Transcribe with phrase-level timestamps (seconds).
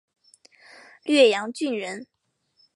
[1.03, 2.07] 略阳郡人。